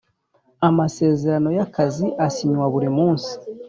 Amasezerano 0.67 1.49
y 1.57 1.59
‘akazi 1.65 2.07
asinywa 2.27 2.65
burimunsi. 2.73 3.31